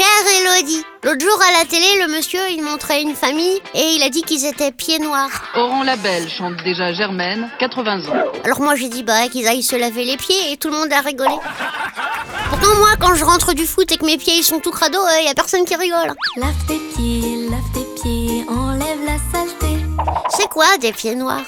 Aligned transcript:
Chère 0.00 0.34
Elodie, 0.40 0.82
l'autre 1.04 1.20
jour 1.20 1.38
à 1.42 1.58
la 1.58 1.66
télé, 1.66 1.84
le 2.00 2.08
monsieur 2.08 2.40
il 2.48 2.62
montrait 2.62 3.02
une 3.02 3.14
famille 3.14 3.60
et 3.74 3.96
il 3.96 4.02
a 4.02 4.08
dit 4.08 4.22
qu'ils 4.22 4.46
étaient 4.46 4.72
pieds 4.72 4.98
noirs. 4.98 5.28
Oran 5.54 5.82
Labelle 5.82 6.26
chante 6.30 6.56
déjà 6.64 6.94
Germaine, 6.94 7.50
80 7.58 8.06
ans. 8.06 8.32
Alors 8.42 8.62
moi 8.62 8.76
j'ai 8.76 8.88
dit 8.88 9.02
bah 9.02 9.28
qu'ils 9.28 9.46
aillent 9.46 9.62
se 9.62 9.76
laver 9.76 10.06
les 10.06 10.16
pieds 10.16 10.52
et 10.52 10.56
tout 10.56 10.68
le 10.70 10.78
monde 10.78 10.90
a 10.90 11.02
rigolé. 11.02 11.34
Pourtant 12.48 12.78
moi 12.78 12.92
quand 12.98 13.14
je 13.14 13.24
rentre 13.26 13.52
du 13.52 13.66
foot 13.66 13.92
et 13.92 13.98
que 13.98 14.06
mes 14.06 14.16
pieds 14.16 14.38
ils 14.38 14.42
sont 14.42 14.60
tout 14.60 14.70
crado, 14.70 14.96
il 15.20 15.26
y 15.26 15.28
a 15.28 15.34
personne 15.34 15.66
qui 15.66 15.76
rigole. 15.76 16.14
Lave 16.36 16.54
tes 16.66 16.78
pieds, 16.96 17.50
lave 17.50 17.60
tes 17.74 18.02
pieds, 18.02 18.46
enlève 18.48 19.04
la 19.04 19.18
saleté. 19.30 19.84
C'est 20.30 20.48
quoi 20.48 20.78
des 20.80 20.92
pieds 20.92 21.14
noirs? 21.14 21.44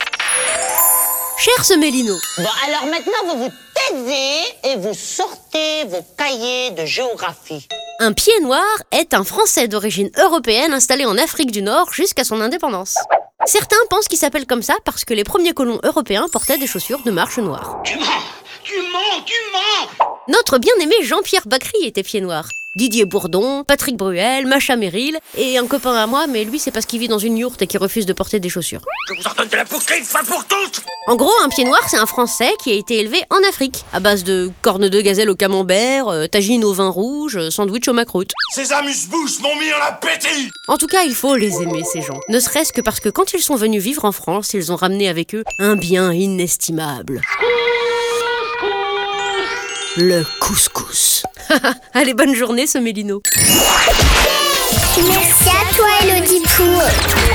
Cher 1.44 1.64
Semélino, 1.64 2.14
Bon, 2.38 2.44
alors 2.68 2.86
maintenant, 2.86 3.34
vous 3.34 3.42
vous 3.42 3.50
taisez 3.74 4.70
et 4.70 4.76
vous 4.76 4.94
sortez 4.94 5.82
vos 5.88 6.04
cahiers 6.16 6.70
de 6.70 6.86
géographie. 6.86 7.66
un 7.98 8.12
pied 8.12 8.32
noir 8.42 8.62
est 8.92 9.12
un 9.12 9.24
Français 9.24 9.66
d'origine 9.66 10.08
européenne 10.18 10.72
installé 10.72 11.04
en 11.04 11.18
Afrique 11.18 11.50
du 11.50 11.62
Nord 11.62 11.92
jusqu'à 11.92 12.22
son 12.22 12.40
indépendance. 12.40 12.96
Certains 13.44 13.74
pensent 13.90 14.06
qu'il 14.06 14.18
s'appelle 14.18 14.46
comme 14.46 14.62
ça 14.62 14.74
parce 14.84 15.04
que 15.04 15.14
les 15.14 15.24
premiers 15.24 15.52
colons 15.52 15.80
européens 15.82 16.28
portaient 16.30 16.58
des 16.58 16.68
chaussures 16.68 17.02
de 17.02 17.10
marche 17.10 17.40
Tu 17.82 17.98
mens 17.98 18.04
Notre 20.28 20.58
bien-aimé 20.58 20.94
Jean-Pierre 21.02 21.46
Bacry 21.46 21.84
était 21.84 22.04
pied 22.04 22.20
noir. 22.20 22.48
Didier 22.76 23.04
Bourdon, 23.04 23.64
Patrick 23.64 23.96
Bruel, 23.96 24.46
Macha 24.46 24.76
Merrill 24.76 25.18
et 25.36 25.58
un 25.58 25.66
copain 25.66 25.94
à 25.94 26.06
moi, 26.06 26.26
mais 26.28 26.44
lui 26.44 26.60
c'est 26.60 26.70
parce 26.70 26.86
qu'il 26.86 27.00
vit 27.00 27.08
dans 27.08 27.18
une 27.18 27.36
yourte 27.36 27.60
et 27.60 27.66
qu'il 27.66 27.80
refuse 27.80 28.06
de 28.06 28.12
porter 28.12 28.38
des 28.38 28.48
chaussures. 28.48 28.80
Je 29.08 29.14
vous 29.14 29.26
ordonne 29.26 29.48
de 29.48 29.56
la 29.56 29.64
boucler 29.64 29.98
une 29.98 30.04
fois 30.04 30.22
pour 30.22 30.44
toutes 30.46 30.82
En 31.08 31.16
gros, 31.16 31.32
un 31.44 31.48
pied 31.48 31.64
noir, 31.64 31.80
c'est 31.90 31.98
un 31.98 32.06
Français 32.06 32.50
qui 32.62 32.70
a 32.70 32.74
été 32.74 33.00
élevé 33.00 33.20
en 33.30 33.46
Afrique, 33.48 33.84
à 33.92 33.98
base 33.98 34.22
de 34.22 34.50
cornes 34.62 34.88
de 34.88 35.00
gazelle 35.00 35.28
au 35.28 35.34
camembert, 35.34 36.06
euh, 36.08 36.28
tagine 36.28 36.64
au 36.64 36.72
vin 36.72 36.88
rouge, 36.88 37.36
euh, 37.36 37.50
sandwich 37.50 37.88
au 37.88 37.92
macroute. 37.92 38.30
Ces 38.54 38.72
amuse-bouches 38.72 39.40
m'ont 39.40 39.56
mis 39.56 39.72
en 39.72 39.88
appétit 39.88 40.50
En 40.68 40.78
tout 40.78 40.86
cas, 40.86 41.02
il 41.02 41.14
faut 41.14 41.34
les 41.34 41.60
aimer, 41.60 41.82
ces 41.84 42.00
gens. 42.00 42.20
Ne 42.28 42.38
serait-ce 42.38 42.72
que 42.72 42.80
parce 42.80 43.00
que 43.00 43.08
quand 43.08 43.34
ils 43.34 43.42
sont 43.42 43.56
venus 43.56 43.82
vivre 43.82 44.04
en 44.04 44.12
France, 44.12 44.54
ils 44.54 44.70
ont 44.72 44.76
ramené 44.76 45.08
avec 45.08 45.34
eux 45.34 45.44
un 45.58 45.74
bien 45.74 46.12
inestimable. 46.12 47.20
Le 49.96 50.24
couscous. 50.40 51.22
Allez, 51.94 52.14
bonne 52.14 52.34
journée, 52.34 52.66
ce 52.66 52.78
Mélino. 52.78 53.22
Merci 55.06 55.48
à 55.48 55.74
toi 55.74 55.86
Pou. 56.56 56.62
Chanson. 56.62 57.31